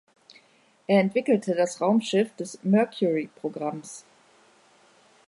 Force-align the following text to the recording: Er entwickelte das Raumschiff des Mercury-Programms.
Er 0.87 0.99
entwickelte 0.99 1.53
das 1.53 1.79
Raumschiff 1.79 2.35
des 2.35 2.57
Mercury-Programms. 2.63 4.03